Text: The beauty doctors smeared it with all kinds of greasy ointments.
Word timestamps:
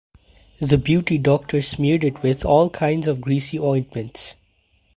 The 0.59 0.79
beauty 0.79 1.19
doctors 1.19 1.67
smeared 1.67 2.03
it 2.03 2.23
with 2.23 2.43
all 2.43 2.71
kinds 2.71 3.07
of 3.07 3.21
greasy 3.21 3.59
ointments. 3.59 4.35